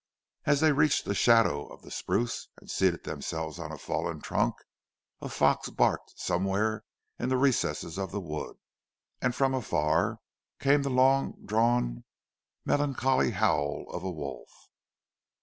[0.45, 4.55] As they reached the shadow of the spruce, and seated themselves on a fallen trunk,
[5.21, 6.83] a fox barked somewhere
[7.19, 8.57] in the recess of the wood,
[9.21, 10.17] and from afar
[10.59, 12.03] came the long drawn
[12.65, 14.49] melancholy howl of a wolf.